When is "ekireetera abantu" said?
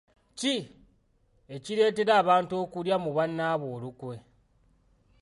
1.55-2.53